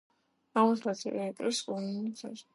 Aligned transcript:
აღმოსავლეთით 0.61 1.21
ეკვრის 1.27 1.61
კუნლუნის 1.69 2.17
მთებს. 2.19 2.45